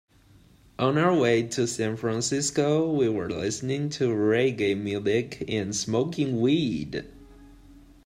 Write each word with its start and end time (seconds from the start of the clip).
On 0.79 0.97
our 0.97 1.15
way 1.15 1.43
to 1.43 1.67
San 1.67 1.95
Francisco, 1.95 2.91
we 2.91 3.07
were 3.07 3.29
listening 3.29 3.89
to 3.89 4.09
reggae 4.09 4.75
music 4.75 5.43
and 5.47 5.75
smoking 5.75 6.39
weed. 6.41 7.05